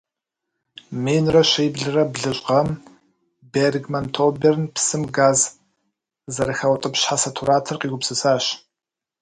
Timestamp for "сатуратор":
7.23-7.75